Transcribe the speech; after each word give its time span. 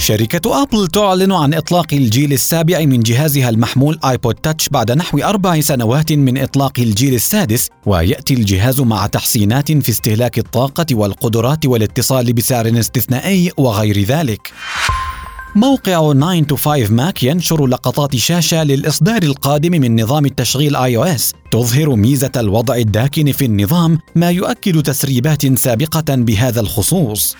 شركة 0.00 0.62
أبل 0.62 0.86
تعلن 0.86 1.32
عن 1.32 1.54
إطلاق 1.54 1.86
الجيل 1.92 2.32
السابع 2.32 2.80
من 2.80 3.00
جهازها 3.00 3.48
المحمول 3.48 3.98
آيبود 4.04 4.34
تاتش 4.34 4.68
بعد 4.68 4.92
نحو 4.92 5.18
أربع 5.18 5.60
سنوات 5.60 6.12
من 6.12 6.38
إطلاق 6.38 6.72
الجيل 6.78 7.14
السادس 7.14 7.68
ويأتي 7.86 8.34
الجهاز 8.34 8.80
مع 8.80 9.06
تحسينات 9.06 9.72
في 9.72 9.88
استهلاك 9.88 10.38
الطاقة 10.38 10.86
والقدرات 10.92 11.66
والاتصال 11.66 12.32
بسعر 12.32 12.78
استثنائي 12.78 13.52
وغير 13.56 14.02
ذلك. 14.02 14.52
موقع 15.56 16.12
9 16.12 16.42
to 16.42 16.54
5 16.54 16.90
Mac 16.92 17.22
ينشر 17.22 17.66
لقطات 17.66 18.16
شاشة 18.16 18.64
للإصدار 18.64 19.22
القادم 19.22 19.70
من 19.70 20.02
نظام 20.02 20.26
التشغيل 20.26 20.76
iOS. 20.76 21.32
تظهر 21.50 21.96
ميزة 21.96 22.32
الوضع 22.36 22.74
الداكن 22.74 23.32
في 23.32 23.44
النظام 23.44 23.98
ما 24.14 24.30
يؤكد 24.30 24.82
تسريبات 24.82 25.58
سابقة 25.58 26.14
بهذا 26.14 26.60
الخصوص. 26.60 27.36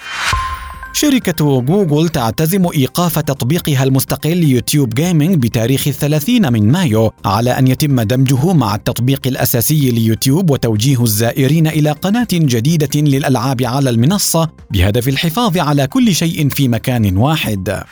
شركة 0.92 1.60
جوجل 1.60 2.08
تعتزم 2.08 2.66
إيقاف 2.74 3.18
تطبيقها 3.18 3.84
المستقل 3.84 4.44
YouTube 4.44 4.94
Gaming 4.94 5.36
بتاريخ 5.36 5.88
الثلاثين 5.88 6.52
من 6.52 6.72
مايو 6.72 7.12
على 7.24 7.50
أن 7.50 7.68
يتم 7.68 8.00
دمجه 8.00 8.52
مع 8.52 8.74
التطبيق 8.74 9.26
الأساسي 9.26 9.90
ليوتيوب 9.90 10.50
وتوجيه 10.50 11.02
الزائرين 11.02 11.66
إلى 11.66 11.92
قناة 11.92 12.28
جديدة 12.32 13.00
للألعاب 13.00 13.62
على 13.62 13.90
المنصة 13.90 14.50
بهدف 14.70 15.08
الحفاظ 15.08 15.58
على 15.58 15.86
كل 15.86 16.14
شيء 16.14 16.48
في 16.48 16.68
مكان 16.68 17.16
واحد. 17.16 17.82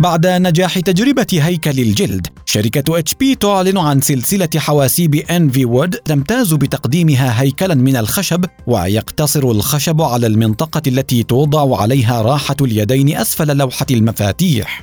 بعد 0.00 0.26
نجاح 0.26 0.78
تجربة 0.78 1.26
هيكل 1.32 1.80
الجلد 1.80 2.26
شركة 2.44 2.98
HP 2.98 3.34
تعلن 3.34 3.78
عن 3.78 4.00
سلسلة 4.00 4.48
حواسيب 4.56 5.14
Envy 5.14 5.64
Wood 5.64 5.90
تمتاز 5.90 6.54
بتقديمها 6.54 7.42
هيكلا 7.42 7.74
من 7.74 7.96
الخشب 7.96 8.44
ويقتصر 8.66 9.50
الخشب 9.50 10.02
على 10.02 10.26
المنطقة 10.26 10.82
التي 10.86 11.22
توضع 11.22 11.80
عليها 11.80 12.22
راحة 12.22 12.56
اليدين 12.60 13.16
أسفل 13.16 13.56
لوحة 13.56 13.86
المفاتيح. 13.90 14.82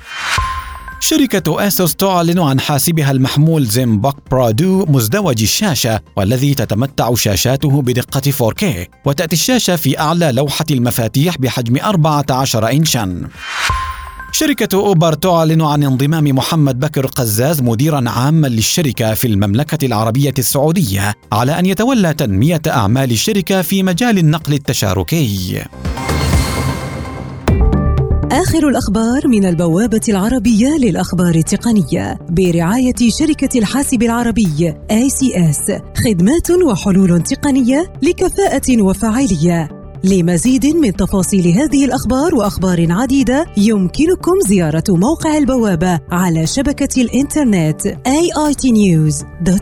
شركة 0.99 1.67
ASUS 1.67 1.95
تعلن 1.95 2.39
عن 2.39 2.59
حاسبها 2.59 3.11
المحمول 3.11 3.65
ZenBook 3.65 4.15
Pro 4.31 4.58
Duo 4.58 4.85
مزدوج 4.85 5.41
الشاشة 5.41 6.01
والذي 6.15 6.53
تتمتع 6.53 7.15
شاشاته 7.15 7.81
بدقة 7.81 8.51
4K 8.51 8.65
وتأتي 9.05 9.33
الشاشة 9.35 9.75
في 9.75 9.99
أعلى 9.99 10.31
لوحة 10.31 10.65
المفاتيح 10.71 11.37
بحجم 11.37 11.77
14 11.77 12.71
إنشا. 12.71 13.27
شركة 14.31 14.77
أوبر 14.77 15.13
تعلن 15.13 15.61
عن 15.61 15.83
انضمام 15.83 16.23
محمد 16.23 16.79
بكر 16.79 17.05
قزاز 17.05 17.61
مديرا 17.61 18.09
عاما 18.09 18.47
للشركة 18.47 19.13
في 19.13 19.27
المملكة 19.27 19.85
العربية 19.85 20.33
السعودية 20.39 21.13
على 21.31 21.59
أن 21.59 21.65
يتولى 21.65 22.13
تنمية 22.13 22.61
أعمال 22.67 23.11
الشركة 23.11 23.61
في 23.61 23.83
مجال 23.83 24.17
النقل 24.17 24.53
التشاركي. 24.53 25.63
آخر 28.31 28.67
الأخبار 28.67 29.27
من 29.27 29.45
البوابة 29.45 30.01
العربية 30.09 30.77
للأخبار 30.77 31.35
التقنية 31.35 32.19
برعاية 32.29 33.09
شركة 33.19 33.59
الحاسب 33.59 34.03
العربي 34.03 34.73
ACS 34.91 35.81
خدمات 36.05 36.51
وحلول 36.51 37.23
تقنية 37.23 37.93
لكفاءة 38.01 38.81
وفاعلية 38.81 39.76
لمزيد 40.03 40.65
من 40.65 40.93
تفاصيل 40.93 41.47
هذه 41.47 41.85
الأخبار 41.85 42.35
وأخبار 42.35 42.91
عديدة 42.91 43.45
يمكنكم 43.57 44.39
زيارة 44.47 44.83
موقع 44.89 45.37
البوابة 45.37 45.99
على 46.11 46.47
شبكة 46.47 47.01
الإنترنت 47.01 47.87
aitnews.com 48.37 49.57